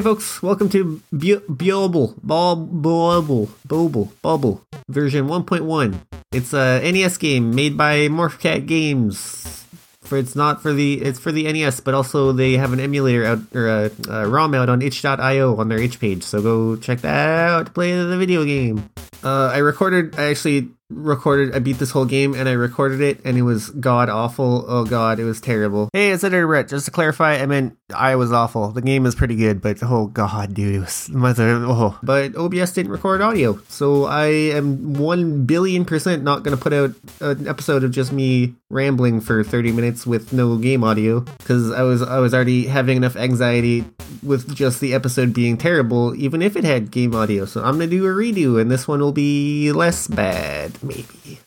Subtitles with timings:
[0.00, 6.00] Hey folks, welcome to Bubble, Bubble, Bubble, Bubble, version 1.1.
[6.32, 9.66] It's a NES game made by Morphcat Games.
[10.00, 13.26] For it's not for the it's for the NES, but also they have an emulator
[13.26, 16.22] out or a, a ROM out on itch.io on their itch page.
[16.22, 18.88] So go check that out to play the video game.
[19.22, 20.18] Uh, I recorded.
[20.18, 21.54] I actually recorded.
[21.54, 24.64] I beat this whole game and I recorded it, and it was god awful.
[24.68, 25.88] Oh god, it was terrible.
[25.92, 26.68] Hey, it's Editor Brett.
[26.68, 28.70] Just to clarify, I meant I was awful.
[28.72, 31.48] The game is pretty good, but oh god, dude, it was mother.
[31.64, 36.62] Oh, but OBS didn't record audio, so I am one billion percent not going to
[36.62, 41.20] put out an episode of just me rambling for thirty minutes with no game audio
[41.20, 43.84] because I was I was already having enough anxiety
[44.22, 47.44] with just the episode being terrible, even if it had game audio.
[47.44, 51.38] So I'm gonna do a redo, and this one will be less bad maybe.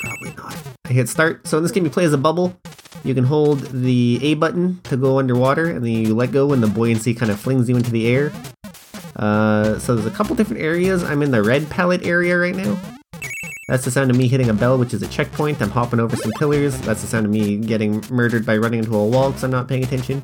[0.00, 0.56] Probably not.
[0.84, 1.46] I hit start.
[1.46, 2.56] So in this game, you play as a bubble.
[3.04, 6.62] You can hold the A button to go underwater, and then you let go, and
[6.62, 8.32] the buoyancy kind of flings you into the air.
[9.16, 11.04] Uh, so there's a couple different areas.
[11.04, 12.78] I'm in the red palette area right now.
[13.68, 15.62] That's the sound of me hitting a bell, which is a checkpoint.
[15.62, 16.78] I'm hopping over some pillars.
[16.82, 19.68] That's the sound of me getting murdered by running into a wall because I'm not
[19.68, 20.22] paying attention.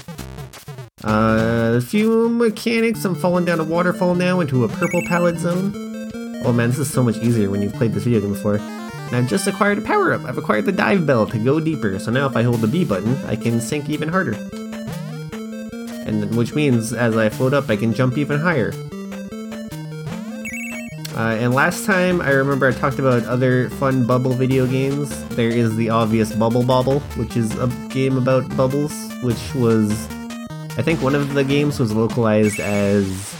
[1.03, 3.05] Uh, a few mechanics.
[3.05, 5.90] I'm falling down a waterfall now into a purple palette zone.
[6.43, 8.57] Oh man, this is so much easier when you've played this video game before.
[8.57, 10.25] And I've just acquired a power up.
[10.25, 11.99] I've acquired the dive bell to go deeper.
[11.99, 14.33] So now if I hold the B button, I can sink even harder.
[16.07, 18.73] And which means as I float up, I can jump even higher.
[21.15, 25.11] Uh, and last time, I remember I talked about other fun bubble video games.
[25.29, 29.91] There is the obvious Bubble Bobble, which is a game about bubbles, which was,
[30.79, 33.37] I think one of the games was localized as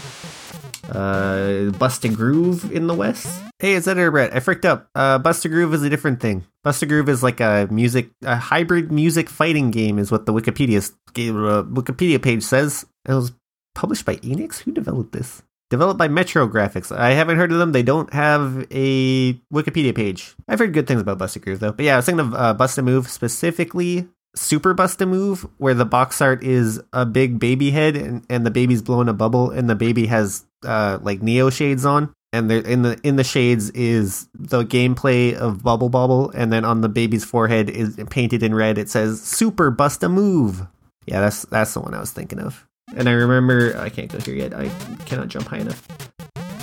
[0.91, 3.41] uh, Bust a Groove in the West.
[3.59, 4.35] Hey, it's Editor Brett.
[4.35, 4.89] I fricked up.
[4.93, 6.45] Uh, Bust a Groove is a different thing.
[6.63, 10.33] Bust a Groove is like a music, a hybrid music fighting game, is what the
[10.33, 12.85] Wikipedia uh, Wikipedia page says.
[13.07, 13.31] It was
[13.73, 14.59] published by Enix.
[14.59, 15.43] Who developed this?
[15.69, 16.95] Developed by Metro Graphics.
[16.95, 17.71] I haven't heard of them.
[17.71, 20.35] They don't have a Wikipedia page.
[20.47, 21.71] I've heard good things about Bust a Groove though.
[21.71, 25.47] But yeah, I was thinking of uh, Bust a Move specifically Super Bust a Move,
[25.57, 29.13] where the box art is a big baby head and, and the baby's blowing a
[29.13, 33.15] bubble, and the baby has uh, like Neo shades on, and there in the in
[33.15, 37.99] the shades is the gameplay of Bubble Bobble, and then on the baby's forehead is
[38.09, 38.77] painted in red.
[38.77, 40.67] It says Super Bust a Move.
[41.05, 42.67] Yeah, that's that's the one I was thinking of.
[42.95, 44.53] And I remember I can't go here yet.
[44.53, 44.69] I
[45.05, 45.87] cannot jump high enough.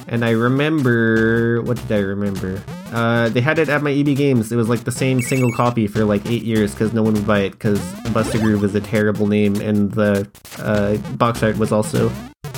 [0.06, 2.62] And I remember what did I remember?
[2.90, 4.50] Uh, they had it at my EB Games.
[4.50, 7.26] It was like the same single copy for like eight years because no one would
[7.26, 7.80] buy it because
[8.12, 10.26] Bust a Groove was a terrible name and the
[10.58, 12.10] uh, box art was also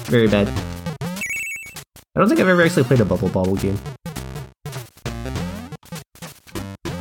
[0.07, 0.47] very bad.
[2.17, 3.79] I don't think I've ever actually played a Bubble Bobble game.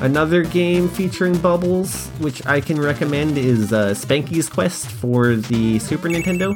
[0.02, 6.10] Another game featuring bubbles, which I can recommend, is uh, Spanky's Quest for the Super
[6.10, 6.54] Nintendo.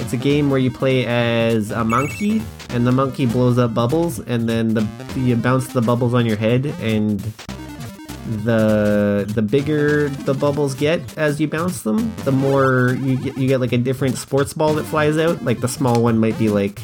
[0.00, 4.18] It's a game where you play as a monkey, and the monkey blows up bubbles,
[4.18, 7.20] and then the you bounce the bubbles on your head, and
[8.42, 13.46] the the bigger the bubbles get as you bounce them, the more you get you
[13.46, 15.44] get like a different sports ball that flies out.
[15.44, 16.82] Like the small one might be like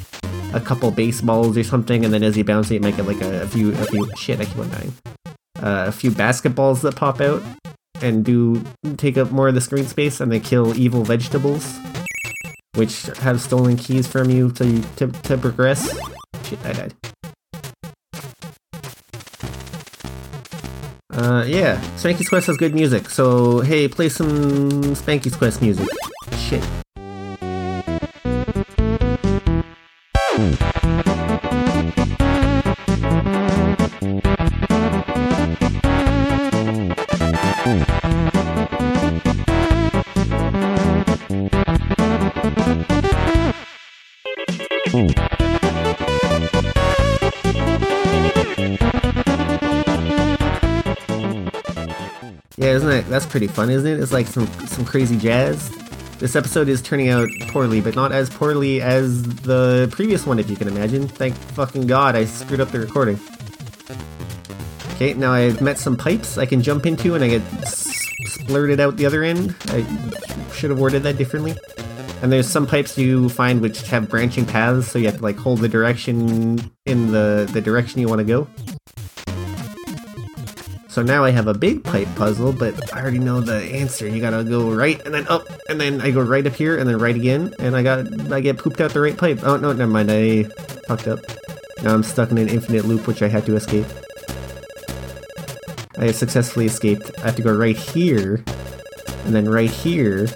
[0.55, 3.21] a couple baseballs or something, and then as you bounce it, you might get like
[3.21, 4.09] a, a few, a few.
[4.17, 4.93] Shit, I keep on dying.
[5.59, 7.43] Uh, a few basketballs that pop out
[8.01, 8.63] and do
[8.97, 11.79] take up more of the screen space, and they kill evil vegetables,
[12.75, 15.89] which have stolen keys from you to to, to progress.
[16.45, 16.95] Shit, I died.
[21.13, 25.87] Uh, yeah, Spanky's Quest has good music, so hey, play some Spanky's Quest music.
[26.37, 26.65] Shit.
[52.57, 53.09] Yeah, isn't it?
[53.09, 54.01] That's pretty fun, isn't it?
[54.01, 55.71] It's like some some crazy jazz.
[56.19, 60.49] This episode is turning out poorly, but not as poorly as the previous one, if
[60.49, 61.09] you can imagine.
[61.09, 63.19] Thank fucking god I screwed up the recording.
[64.95, 68.97] Okay, now I've met some pipes I can jump into and I get splurted out
[68.99, 69.57] the other end.
[69.69, 69.85] I
[70.53, 71.57] should have worded that differently.
[72.23, 75.37] And there's some pipes you find which have branching paths, so you have to like
[75.37, 78.47] hold the direction in the, the direction you want to go.
[80.93, 84.07] So now I have a big pipe puzzle, but I already know the answer.
[84.07, 86.87] You gotta go right and then up, and then I go right up here and
[86.87, 89.41] then right again, and I got I get pooped out the right pipe.
[89.43, 90.11] Oh no, never mind.
[90.13, 90.43] I
[90.87, 91.21] fucked up.
[91.83, 93.87] Now I'm stuck in an infinite loop, which I had to escape.
[95.97, 97.11] I successfully escaped.
[97.21, 98.45] I have to go right here,
[99.25, 100.29] and then right here,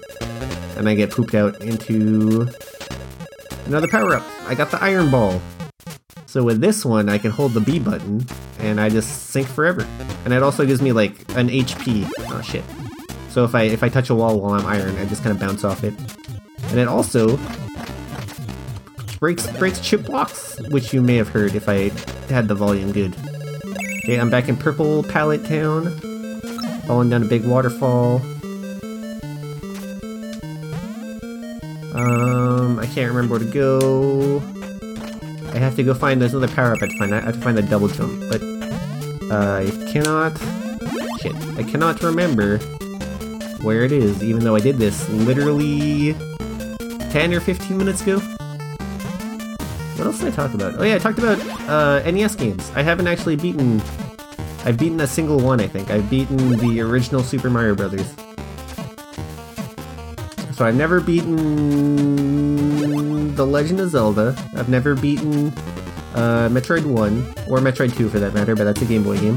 [0.78, 2.48] and I get pooped out into
[3.66, 4.24] another power-up.
[4.46, 5.38] I got the Iron Ball.
[6.24, 8.26] So with this one, I can hold the B button,
[8.66, 9.86] and I just sink forever.
[10.24, 12.10] And it also gives me like an HP.
[12.18, 12.64] Oh shit.
[13.30, 15.40] So if I if I touch a wall while I'm iron, I just kind of
[15.40, 15.94] bounce off it.
[16.68, 17.38] And it also
[19.20, 21.90] breaks breaks chip blocks, which you may have heard if I
[22.28, 23.14] had the volume good.
[24.04, 25.90] Okay, I'm back in Purple Pallet Town.
[26.86, 28.22] Falling down a big waterfall.
[31.92, 34.42] Um, I can't remember where to go.
[35.52, 37.14] I have to go find there's another power up I have to find.
[37.14, 38.40] I have to find the double jump, but
[39.30, 40.38] I cannot.
[41.20, 42.58] Shit, I cannot remember
[43.62, 46.14] where it is, even though I did this literally
[47.10, 48.18] 10 or 15 minutes ago.
[49.96, 50.74] What else did I talk about?
[50.78, 52.70] Oh yeah, I talked about uh, NES games.
[52.74, 53.82] I haven't actually beaten...
[54.64, 55.90] I've beaten a single one, I think.
[55.90, 58.14] I've beaten the original Super Mario Brothers.
[60.54, 61.44] So I've never beaten
[63.34, 64.36] The Legend of Zelda.
[64.54, 65.52] I've never beaten
[66.16, 69.36] uh, Metroid 1, or Metroid 2 for that matter, but that's a Game Boy game.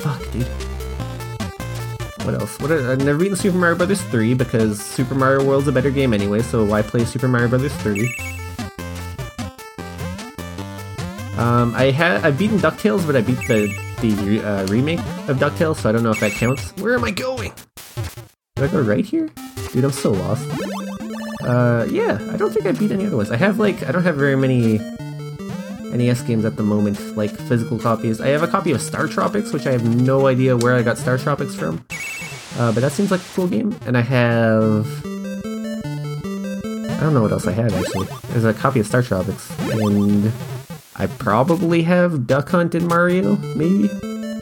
[0.00, 0.46] Fuck, dude.
[2.24, 2.58] What else?
[2.58, 5.90] What are, I've never beaten Super Mario Brothers 3 because Super Mario World's a better
[5.90, 8.14] game anyway, so why play Super Mario Brothers 3?
[11.38, 14.98] Um, I had I've beaten Ducktales, but I beat the the uh, remake
[15.28, 16.70] of Ducktales, so I don't know if that counts.
[16.76, 17.52] Where am I going?
[18.56, 19.30] Do I go right here?
[19.72, 20.46] Dude, I'm so lost.
[21.42, 23.30] Uh, yeah, I don't think I beat any other ones.
[23.30, 24.80] I have like I don't have very many
[25.92, 28.20] NES games at the moment, like physical copies.
[28.20, 30.98] I have a copy of Star Tropics, which I have no idea where I got
[30.98, 31.84] Star Tropics from.
[32.58, 33.76] Uh, but that seems like a cool game.
[33.86, 34.86] And I have...
[37.00, 38.08] I don't know what else I have, actually.
[38.28, 40.30] There's a copy of Star Tropics, and
[40.96, 43.88] I probably have Duck Hunt in Mario, maybe?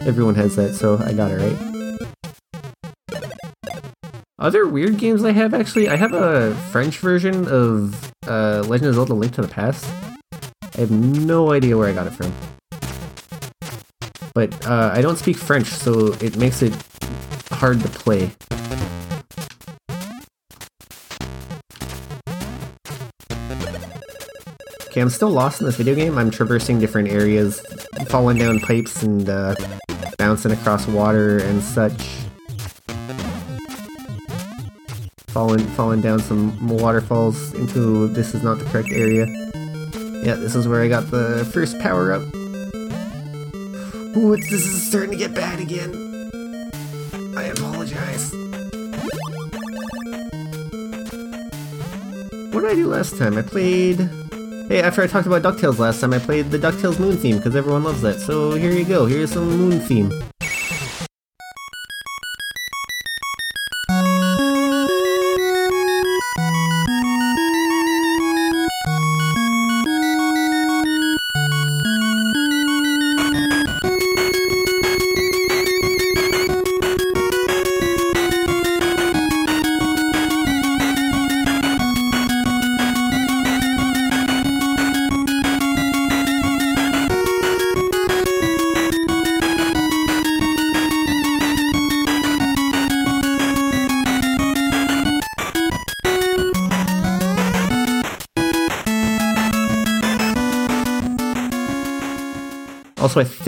[0.00, 1.78] Everyone has that, so I got it right.
[4.40, 8.94] Other weird games I have, actually, I have a French version of uh, Legend of
[8.94, 9.84] Zelda Link to the Past.
[10.78, 12.32] I have no idea where I got it from.
[14.32, 16.72] But uh, I don't speak French, so it makes it
[17.50, 18.30] hard to play.
[24.86, 26.16] Okay, I'm still lost in this video game.
[26.16, 27.60] I'm traversing different areas,
[28.06, 29.56] falling down pipes and uh,
[30.16, 32.06] bouncing across water and such.
[35.26, 39.47] Falling, falling down some waterfalls into this is not the correct area.
[40.24, 42.22] Yeah, this is where I got the first power up.
[44.16, 45.94] Ooh, this is starting to get bad again.
[47.36, 48.32] I apologize.
[52.52, 53.38] What did I do last time?
[53.38, 54.10] I played...
[54.68, 57.56] Hey, after I talked about DuckTales last time, I played the DuckTales Moon theme, because
[57.56, 58.20] everyone loves that.
[58.20, 60.12] So here you go, here's some Moon theme.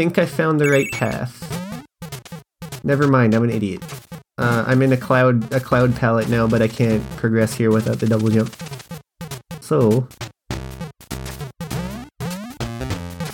[0.01, 1.37] Think I found the right path.
[2.83, 3.85] Never mind, I'm an idiot.
[4.39, 7.99] Uh, I'm in a cloud a cloud palette now, but I can't progress here without
[7.99, 8.57] the double jump.
[9.61, 10.09] So,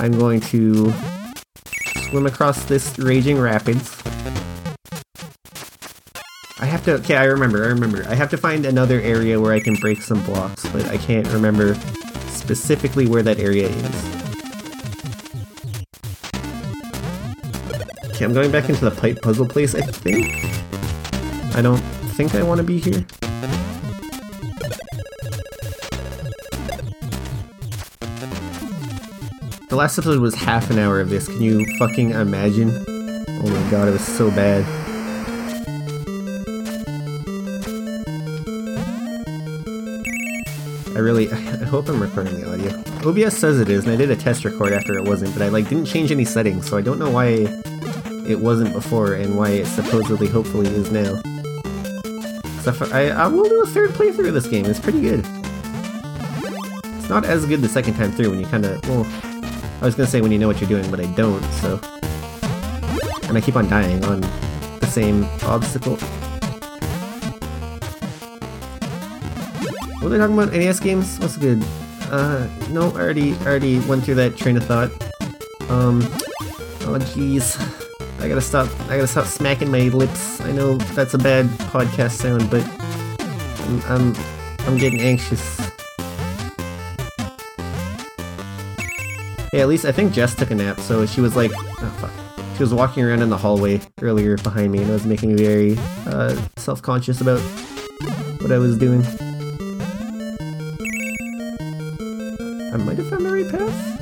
[0.01, 0.93] I'm going to
[2.09, 4.03] swim across this raging rapids.
[6.59, 8.05] I have to, okay, I remember, I remember.
[8.09, 11.29] I have to find another area where I can break some blocks, but I can't
[11.29, 11.77] remember
[12.27, 14.16] specifically where that area is.
[18.17, 20.25] Okay, I'm going back into the pipe puzzle place, I think.
[21.55, 21.77] I don't
[22.17, 23.05] think I want to be here.
[29.69, 32.71] The last episode was half an hour of this, can you fucking imagine?
[33.29, 34.65] Oh my god, it was so bad.
[40.97, 42.83] I really, I hope I'm recording the audio.
[43.07, 45.49] OBS says it is, and I did a test record after it wasn't, but I
[45.49, 47.47] like didn't change any settings, so I don't know why
[48.29, 51.21] it wasn't before and why it supposedly hopefully is now.
[52.63, 55.25] So I, I will do a third playthrough of this game, it's pretty good.
[56.97, 59.07] It's not as good the second time through when you kinda, well,
[59.81, 61.81] I was gonna say when you know what you're doing, but I don't, so...
[63.29, 65.97] And I keep on dying on the same obstacle.
[70.01, 70.53] What are they talking about?
[70.53, 71.19] NES games?
[71.19, 71.63] What's good?
[72.11, 74.91] Uh, no, I already, already went through that train of thought.
[75.69, 76.01] Um,
[76.83, 77.76] oh jeez.
[78.19, 80.41] I gotta stop, I gotta stop smacking my lips.
[80.41, 82.65] I know that's a bad podcast sound, but
[83.67, 84.15] I'm, I'm,
[84.67, 85.61] I'm getting anxious.
[89.53, 92.11] Yeah, at least I think Jess took a nap, so she was like, oh fuck.
[92.57, 95.43] She was walking around in the hallway earlier behind me, and it was making me
[95.43, 97.41] very uh, self-conscious about
[98.41, 99.03] what I was doing.
[102.73, 103.93] I might have found the right path.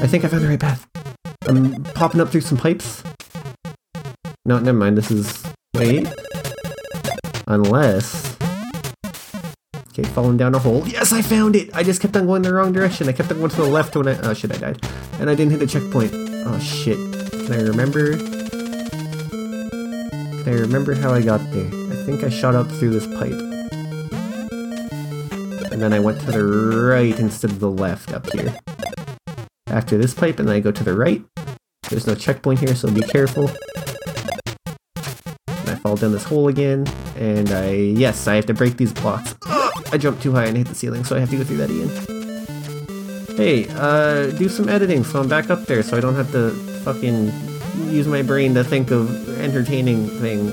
[0.00, 0.95] I think I found the right path.
[1.48, 3.02] I'm popping up through some pipes.
[4.44, 4.98] No, never mind.
[4.98, 6.08] This is wait.
[7.46, 8.36] Unless.
[9.90, 10.86] Okay, falling down a hole.
[10.86, 11.74] Yes, I found it!
[11.74, 13.08] I just kept on going the wrong direction.
[13.08, 14.18] I kept on going to the left when I.
[14.20, 14.84] Oh shit, I died.
[15.18, 16.12] And I didn't hit the checkpoint.
[16.14, 16.98] Oh shit.
[17.30, 18.16] Can I remember?
[20.46, 21.66] Can I remember how I got there?
[21.66, 23.40] I think I shot up through this pipe.
[25.72, 28.56] And then I went to the right instead of the left up here.
[29.68, 31.24] After this pipe, and then I go to the right.
[31.88, 33.48] There's no checkpoint here, so be careful.
[34.66, 37.70] And I fall down this hole again, and I...
[37.70, 39.34] Yes, I have to break these blocks.
[39.92, 41.70] I jumped too high and hit the ceiling, so I have to go through that
[41.70, 42.16] again.
[43.36, 46.52] Hey, uh, do some editing so I'm back up there so I don't have to
[46.84, 47.26] fucking
[47.92, 50.50] use my brain to think of entertaining things.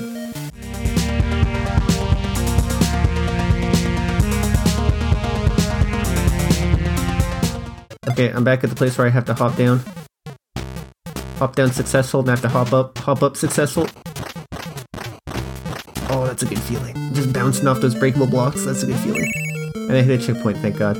[8.10, 9.80] Okay, I'm back at the place where I have to hop down.
[11.44, 12.96] Hop down successful, and I have to hop up.
[13.00, 13.86] Hop up successful.
[16.08, 16.94] Oh, that's a good feeling.
[17.12, 19.30] Just bouncing off those breakable blocks, that's a good feeling.
[19.74, 20.96] And I hit a checkpoint, thank god.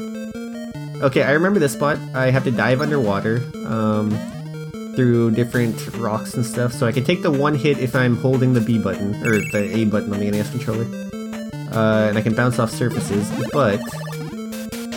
[1.00, 1.98] Okay, I remember this spot.
[2.14, 4.10] I have to dive underwater, um,
[4.94, 8.52] through different rocks and stuff, so I can take the one hit if I'm holding
[8.52, 10.84] the B button, or the A button on the NES controller.
[11.72, 13.80] Uh, and I can bounce off surfaces, but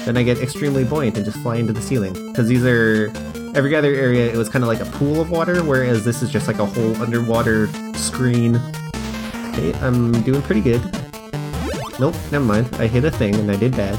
[0.03, 2.11] then I get extremely buoyant and just fly into the ceiling.
[2.27, 3.13] Because these are...
[3.57, 6.29] Every other area, it was kind of like a pool of water, whereas this is
[6.29, 8.61] just like a whole underwater screen.
[9.47, 10.79] Okay, I'm doing pretty good.
[11.99, 12.69] Nope, never mind.
[12.73, 13.97] I hit a thing and I did bad.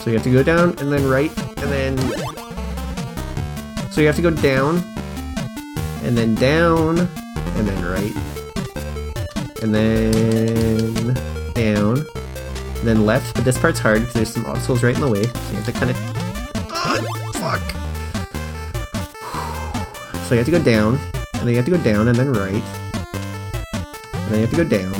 [0.00, 1.98] So you have to go down and then right and then...
[3.92, 4.82] So you have to go down
[6.02, 8.16] and then down and then right
[9.62, 11.14] and then
[11.54, 12.04] down
[12.82, 15.22] then left, but this part's hard because there's some obstacles right in the way.
[15.22, 16.21] So you have to kind of...
[20.32, 20.98] So you have to go down,
[21.34, 22.54] and then you have to go down, and then right.
[24.14, 24.94] And then you have to go down.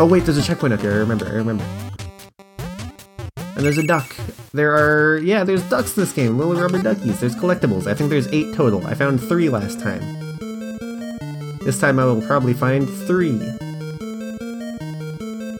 [0.00, 1.64] Oh wait, there's a checkpoint up here, I remember, I remember.
[3.36, 4.16] And there's a duck.
[4.52, 5.18] There are...
[5.18, 7.20] yeah, there's ducks in this game, little rubber duckies.
[7.20, 7.86] There's collectibles.
[7.86, 8.84] I think there's eight total.
[8.84, 10.00] I found three last time.
[11.60, 13.40] This time I will probably find three.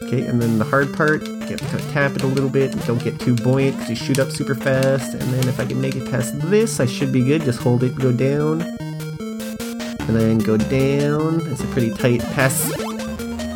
[0.03, 2.49] Okay, and then the hard part, you have to kind of tap it a little
[2.49, 5.65] bit, don't get too buoyant because you shoot up super fast, and then if I
[5.65, 8.59] can make it past this, I should be good, just hold it, go down,
[10.09, 12.73] and then go down, it's a pretty tight pass,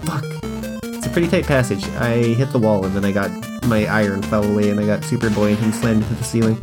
[0.06, 0.24] fuck,
[0.84, 3.32] it's a pretty tight passage, I hit the wall and then I got,
[3.66, 6.58] my iron fell away and I got super buoyant and slammed into the ceiling.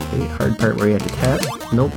[0.00, 1.40] Okay, hard part where you have to tap,
[1.74, 1.92] nope,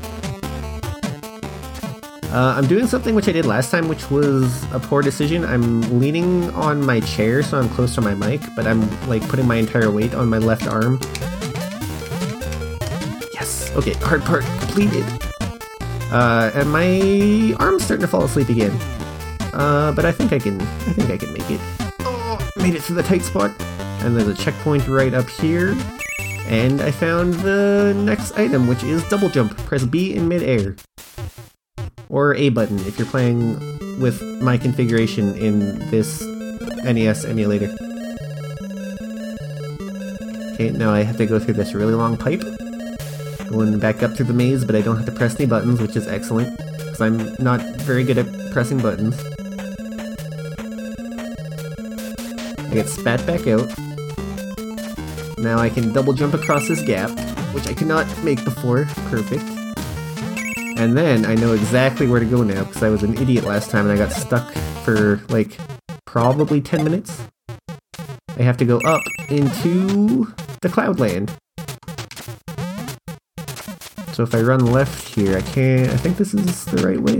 [2.33, 5.45] uh, I'm doing something which I did last time, which was a poor decision.
[5.45, 9.47] I'm leaning on my chair so I'm close to my mic, but I'm like putting
[9.47, 10.99] my entire weight on my left arm.
[13.33, 13.71] Yes!
[13.77, 15.24] Okay, hard part completed.
[16.15, 18.71] Uh, and my arm's starting to fall asleep again.
[19.51, 21.59] Uh, but I think I can, I think I can make it.
[21.99, 23.51] Oh, made it through the tight spot.
[23.99, 25.75] And there's a checkpoint right up here.
[26.47, 29.57] And I found the next item, which is double jump.
[29.57, 30.77] Press B in midair
[32.07, 33.59] or A button if you're playing
[33.99, 36.21] with my configuration in this
[36.85, 37.75] NES emulator.
[40.53, 42.41] Okay, now I have to go through this really long pipe.
[43.49, 45.95] Going back up through the maze, but I don't have to press any buttons, which
[45.95, 49.15] is excellent, because I'm not very good at pressing buttons.
[52.59, 53.67] I get spat back out.
[55.37, 57.11] Now I can double jump across this gap,
[57.53, 58.85] which I could not make before.
[59.09, 59.43] Perfect.
[60.77, 63.69] And then I know exactly where to go now because I was an idiot last
[63.69, 64.51] time and I got stuck
[64.83, 65.57] for like
[66.05, 67.21] probably 10 minutes.
[68.37, 71.33] I have to go up into the Cloudland.
[74.15, 75.89] So if I run left here, I can't...
[75.89, 77.17] I think this is the right way.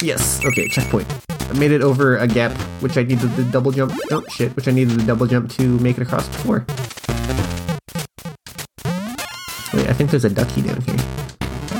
[0.00, 1.06] Yes, okay, checkpoint.
[1.28, 3.92] I made it over a gap, which I needed the double jump...
[4.10, 6.64] Oh, shit, which I needed the double jump to make it across before.
[9.74, 10.96] Wait, I think there's a ducky down here.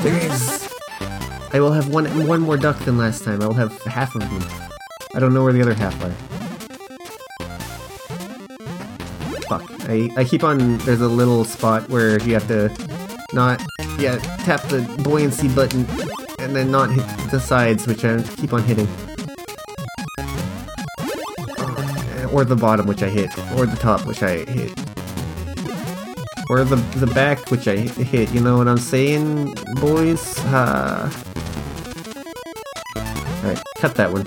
[0.02, 0.68] There is.
[1.54, 3.40] I will have one one more duck than last time.
[3.40, 4.44] I will have half of them.
[5.14, 6.12] I don't know where the other half are.
[9.48, 9.64] Fuck.
[9.88, 10.76] I, I keep on...
[10.84, 12.68] There's a little spot where you have to
[13.32, 13.62] not...
[13.98, 15.86] Yeah, tap the buoyancy button
[16.38, 18.88] and then not hit the sides, which I keep on hitting.
[22.32, 23.36] Or the bottom, which I hit.
[23.56, 24.78] Or the top, which I hit.
[26.50, 28.30] Or the the back, which I hit.
[28.32, 30.38] You know what I'm saying, boys?
[30.44, 31.10] Uh...
[33.42, 34.26] Alright, cut that one.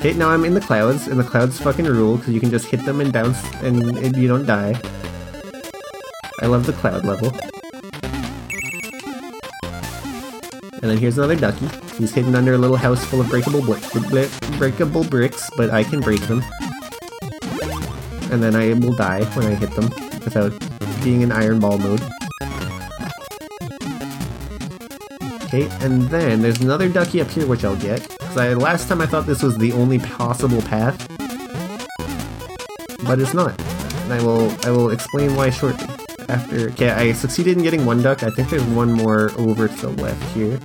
[0.00, 2.66] Okay, now I'm in the clouds, and the clouds fucking rule, because you can just
[2.66, 4.80] hit them and bounce, and, and you don't die.
[6.44, 7.28] I love the cloud level.
[10.74, 11.66] And then here's another ducky.
[11.96, 13.62] He's hidden under a little house full of breakable
[14.58, 16.44] breakable bricks, but I can break them.
[18.30, 19.88] And then I will die when I hit them,
[20.22, 20.52] without
[21.02, 22.02] being in Iron Ball mode.
[25.44, 28.02] Okay, and then there's another ducky up here which I'll get.
[28.02, 31.08] Because I, last time I thought this was the only possible path,
[33.06, 33.58] but it's not.
[34.02, 35.93] And I will I will explain why shortly.
[36.28, 38.22] After okay, I succeeded in getting one duck.
[38.22, 40.58] I think there's one more over to the left here.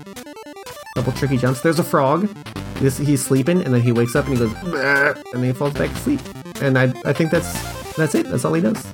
[0.95, 1.61] Couple tricky jumps.
[1.61, 2.27] There's a frog.
[2.75, 5.73] This he's sleeping and then he wakes up and he goes and then he falls
[5.73, 6.21] back asleep.
[6.61, 7.51] And I I think that's
[7.95, 8.27] that's it.
[8.27, 8.85] That's all he does.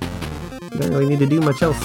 [0.72, 1.80] You don't really need to do much else.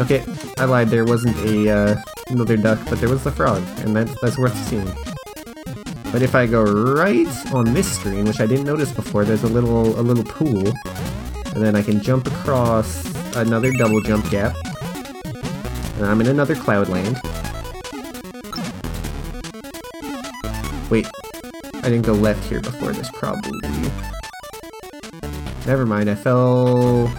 [0.00, 0.24] Okay,
[0.58, 0.88] I lied.
[0.88, 1.96] There wasn't a uh,
[2.28, 4.90] another duck, but there was the frog, and that's that's worth seeing.
[6.10, 9.48] But if I go right on this screen, which I didn't notice before, there's a
[9.48, 10.72] little a little pool.
[11.54, 13.04] And then I can jump across
[13.36, 14.56] another double jump gap.
[15.96, 17.18] And I'm in another cloud land.
[20.90, 21.06] Wait,
[21.74, 23.58] I didn't go left here before this probably.
[25.66, 27.10] Never mind, I fell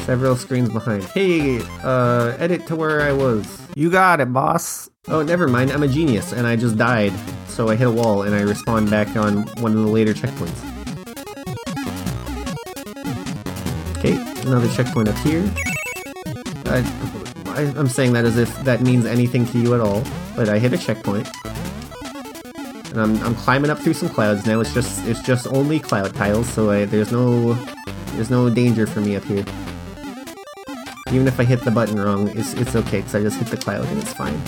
[0.00, 1.04] several screens behind.
[1.04, 3.46] Hey, uh, edit to where I was.
[3.74, 4.88] You got it, boss.
[5.08, 7.12] Oh, never mind, I'm a genius, and I just died
[7.56, 10.75] so I hit a wall and I respawn back on one of the later checkpoints.
[14.46, 15.42] Another checkpoint up here.
[16.66, 16.78] I,
[17.46, 20.04] I, am saying that as if that means anything to you at all,
[20.36, 21.28] but I hit a checkpoint.
[22.90, 26.14] And I'm, I'm climbing up through some clouds now, it's just it's just only cloud
[26.14, 27.54] tiles, so I, there's no
[28.12, 29.44] there's no danger for me up here.
[31.08, 33.56] Even if I hit the button wrong, it's, it's okay, because I just hit the
[33.56, 34.40] cloud and it's fine.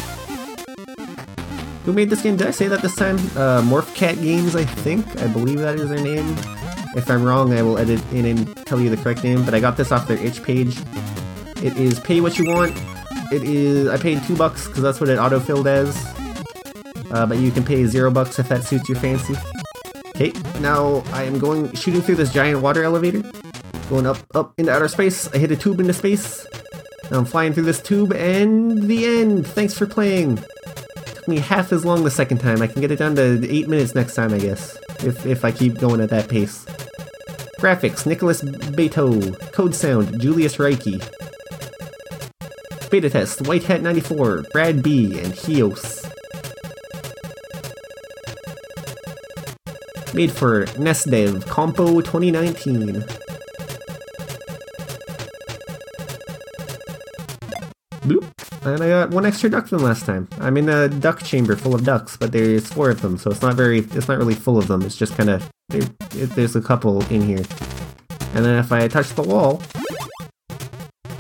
[1.85, 2.37] Who made this game?
[2.37, 3.17] Did I say that this time?
[3.35, 5.05] Uh, Morphcat Games, I think.
[5.23, 6.37] I believe that is their name.
[6.99, 9.61] If I'm wrong, I will edit in and tell you the correct name, but I
[9.61, 10.77] got this off their itch page.
[11.63, 12.77] It is pay what you want.
[13.31, 15.97] It is, I paid two bucks because that's what it autofilled as.
[17.13, 19.37] Uh, but you can pay zero bucks if that suits your fancy.
[20.09, 23.23] Okay, now I am going, shooting through this giant water elevator.
[23.89, 25.33] Going up, up into outer space.
[25.33, 26.45] I hit a tube into space.
[27.13, 29.47] Now I'm flying through this tube and the end.
[29.47, 30.43] Thanks for playing
[31.15, 32.61] Took me half as long the second time.
[32.61, 34.77] I can get it down to 8 minutes next time, I guess.
[35.05, 36.67] If, if I keep going at that pace.
[37.59, 39.37] Graphics, Nicholas Beto.
[39.51, 41.03] Code sound, Julius Riecke.
[42.88, 46.05] Beta test, White Hat 94, Brad B, and Hios.
[50.14, 53.28] Made for NESdev Compo 2019.
[58.75, 60.29] And I got one extra duck than last time.
[60.39, 63.43] I'm in a duck chamber full of ducks, but there's four of them, so it's
[63.43, 64.83] not very, it's not really full of them.
[64.83, 67.45] It's just kind of, there, there's a couple in here.
[68.35, 69.63] And then if I touch the wall,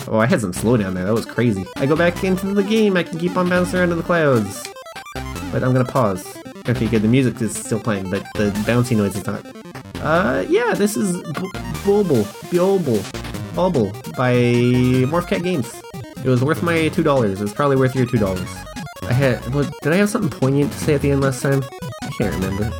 [0.08, 1.04] oh, I had some slowdown there.
[1.04, 1.64] That was crazy.
[1.76, 2.96] I go back into the game.
[2.96, 4.66] I can keep on bouncing around in the clouds.
[5.50, 6.36] But I'm gonna pause.
[6.68, 7.00] Okay, good.
[7.00, 9.44] The music is still playing, but the bouncy noise is not.
[10.02, 11.50] Uh, yeah, this is B-
[11.84, 12.24] Bulble,
[13.54, 14.34] Bubble by
[15.08, 15.82] Morphcat Games.
[16.24, 17.40] It was worth my two dollars.
[17.40, 18.48] It was probably worth your two dollars.
[19.02, 19.54] I had.
[19.54, 21.62] What, did I have something poignant to say at the end last time?
[22.02, 22.70] I can't remember.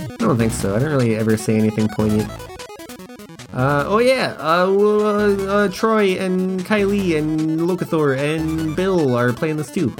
[0.00, 0.76] I don't think so.
[0.76, 2.30] I don't really ever say anything poignant.
[3.52, 9.56] Uh, oh yeah, uh, uh, uh, Troy and Kylie and Locathor and Bill are playing
[9.56, 9.94] this too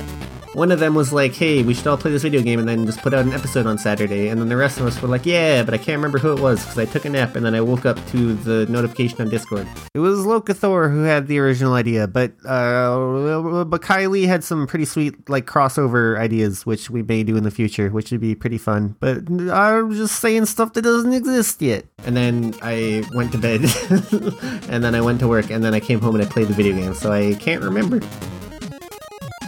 [0.56, 2.86] one of them was like, hey, we should all play this video game and then
[2.86, 4.28] just put out an episode on Saturday.
[4.28, 6.40] And then the rest of us were like, yeah, but I can't remember who it
[6.40, 9.28] was because I took a nap and then I woke up to the notification on
[9.28, 9.68] Discord.
[9.92, 14.86] It was Locathor who had the original idea, but uh, but Kylie had some pretty
[14.86, 18.58] sweet like crossover ideas, which we may do in the future, which would be pretty
[18.58, 18.96] fun.
[18.98, 21.84] But I'm just saying stuff that doesn't exist yet.
[22.06, 23.60] And then I went to bed,
[24.70, 26.54] and then I went to work, and then I came home and I played the
[26.54, 28.00] video game, so I can't remember.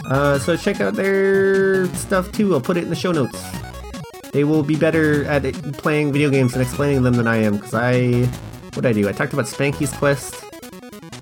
[0.09, 2.53] Uh, so check out their stuff too.
[2.53, 3.39] I'll put it in the show notes.
[4.31, 5.43] They will be better at
[5.77, 8.27] playing video games and explaining them than I am, because I...
[8.73, 9.09] What I do?
[9.09, 10.33] I talked about Spanky's Quest.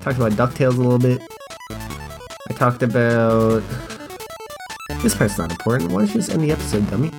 [0.01, 1.21] Talked about DuckTales a little bit.
[1.71, 3.63] I talked about.
[5.01, 5.91] This part's not important.
[5.91, 7.11] Why don't you just end the episode, dummy?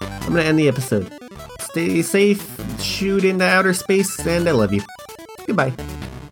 [0.00, 1.12] I'm gonna end the episode.
[1.60, 4.82] Stay safe, shoot into outer space, and I love you.
[5.46, 5.72] Goodbye.